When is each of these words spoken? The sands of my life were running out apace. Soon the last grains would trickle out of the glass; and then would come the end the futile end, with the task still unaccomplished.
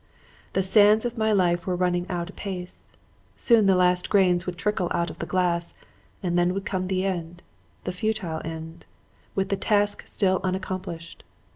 The 0.53 0.63
sands 0.63 1.05
of 1.05 1.15
my 1.15 1.31
life 1.31 1.67
were 1.67 1.75
running 1.75 2.07
out 2.09 2.31
apace. 2.31 2.87
Soon 3.35 3.67
the 3.67 3.75
last 3.75 4.09
grains 4.09 4.47
would 4.47 4.57
trickle 4.57 4.87
out 4.89 5.11
of 5.11 5.19
the 5.19 5.27
glass; 5.27 5.75
and 6.23 6.39
then 6.39 6.55
would 6.55 6.65
come 6.65 6.87
the 6.87 7.05
end 7.05 7.43
the 7.83 7.91
futile 7.91 8.41
end, 8.43 8.87
with 9.35 9.49
the 9.49 9.57
task 9.57 10.01
still 10.07 10.41
unaccomplished. 10.43 11.23